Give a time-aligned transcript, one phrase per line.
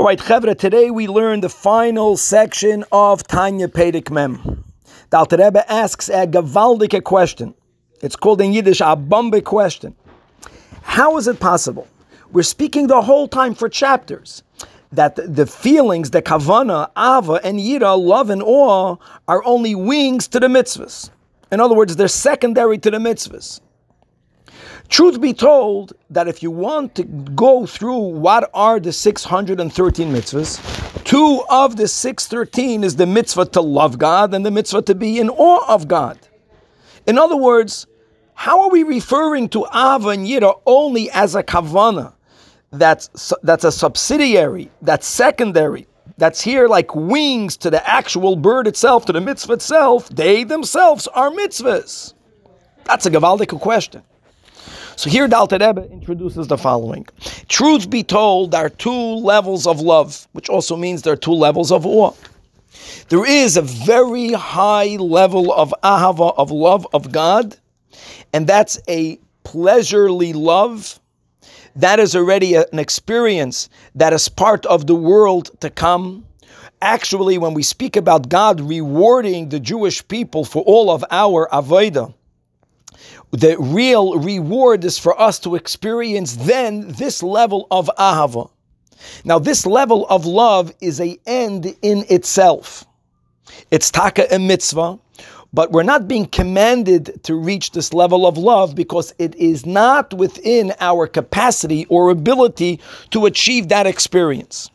[0.00, 4.64] All right, Chevra, today we learn the final section of Tanya Perek Mem.
[5.10, 7.54] The Alter Rebbe asks a gewaldige question.
[8.00, 9.94] It's called in Yiddish a bombe question.
[10.80, 11.86] How is it possible?
[12.32, 14.42] We're speaking the whole time for chapters
[14.90, 18.96] that the feelings, the kavana, ahava, and yira, love and awe,
[19.28, 21.10] are only wings to the mitzvahs.
[21.52, 23.60] In other words, they're secondary to the mitzvahs.
[24.90, 31.04] Truth be told, that if you want to go through what are the 613 mitzvahs,
[31.04, 35.20] two of the 613 is the mitzvah to love God and the mitzvah to be
[35.20, 36.18] in awe of God.
[37.06, 37.86] In other words,
[38.34, 42.12] how are we referring to Ahava and Yira only as a kavana?
[42.72, 45.86] That's, that's a subsidiary, that's secondary,
[46.18, 50.08] that's here like wings to the actual bird itself, to the mitzvah itself.
[50.08, 52.14] They themselves are mitzvahs.
[52.84, 54.02] That's a gavaldic question.
[55.00, 57.06] So here the Alter Rebbe introduces the following.
[57.48, 61.32] Truth be told, there are two levels of love, which also means there are two
[61.32, 62.12] levels of awe.
[63.08, 67.56] There is a very high level of ahava, of love of God,
[68.34, 71.00] and that's a pleasurely love.
[71.76, 76.26] That is already an experience that is part of the world to come.
[76.82, 82.12] Actually, when we speak about God rewarding the Jewish people for all of our avodah,
[83.30, 88.50] the real reward is for us to experience then this level of ahava.
[89.24, 92.84] Now, this level of love is a end in itself.
[93.70, 94.98] It's taka a mitzvah,
[95.52, 100.12] but we're not being commanded to reach this level of love because it is not
[100.14, 104.70] within our capacity or ability to achieve that experience.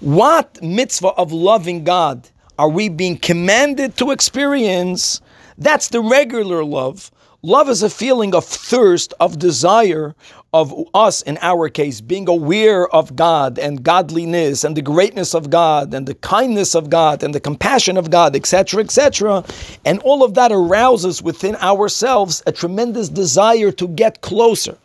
[0.00, 5.20] What mitzvah of loving God are we being commanded to experience?
[5.58, 7.10] That's the regular love
[7.42, 10.14] Love is a feeling of thirst, of desire,
[10.52, 15.48] of us, in our case, being aware of God and godliness and the greatness of
[15.48, 19.42] God and the kindness of God and the compassion of God, etc., etc.
[19.86, 24.76] And all of that arouses within ourselves a tremendous desire to get closer.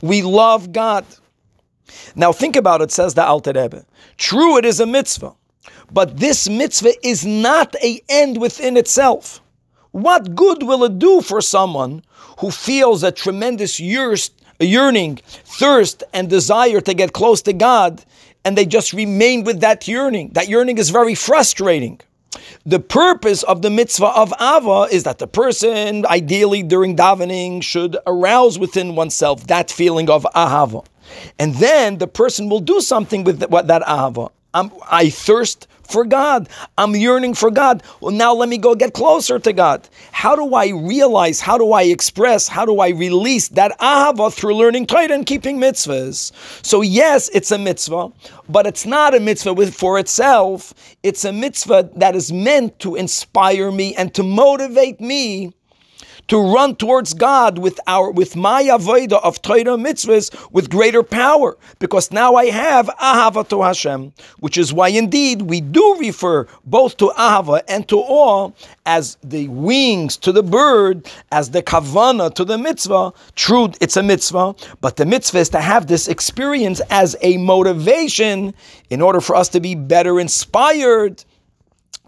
[0.00, 1.04] We love God.
[2.16, 3.84] Now think about it, says the Alter Rebbe.
[4.16, 5.34] True, it is a mitzvah,
[5.90, 9.42] but this mitzvah is not a end within itself.
[9.98, 12.04] What good will it do for someone
[12.38, 18.04] who feels a tremendous yearning, thirst, and desire to get close to God,
[18.44, 20.30] and they just remain with that yearning?
[20.34, 22.00] That yearning is very frustrating.
[22.64, 27.96] The purpose of the mitzvah of Ahava is that the person, ideally during davening, should
[28.06, 30.86] arouse within oneself that feeling of Ahava.
[31.40, 34.30] And then the person will do something with that, that Ahava.
[34.54, 36.48] I'm, I thirst for God.
[36.76, 37.82] I'm yearning for God.
[38.00, 39.88] Well, now let me go get closer to God.
[40.12, 41.40] How do I realize?
[41.40, 42.46] How do I express?
[42.46, 46.32] How do I release that ahava through learning Torah and keeping mitzvahs?
[46.64, 48.12] So yes, it's a mitzvah,
[48.48, 50.74] but it's not a mitzvah with, for itself.
[51.02, 55.52] It's a mitzvah that is meant to inspire me and to motivate me
[56.28, 61.56] to run towards God with our with my avodah of Torah mitzvahs with greater power,
[61.78, 66.96] because now I have ahava to Hashem, which is why indeed we do refer both
[66.98, 68.50] to ahava and to awe
[68.86, 73.12] as the wings to the bird, as the kavana to the mitzvah.
[73.34, 78.54] True, it's a mitzvah, but the mitzvah is to have this experience as a motivation
[78.90, 81.24] in order for us to be better inspired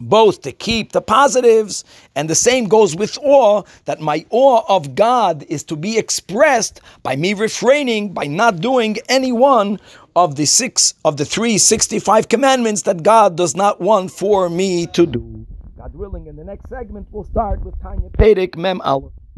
[0.01, 1.85] both to keep the positives,
[2.17, 6.81] and the same goes with awe, that my awe of God is to be expressed
[7.03, 9.79] by me refraining, by not doing any one
[10.17, 14.87] of the six of the three sixty-five commandments that God does not want for me
[14.89, 15.47] to do.
[15.79, 19.13] God willing, in the next segment, we'll start with Tanya Perek Mem Aleph.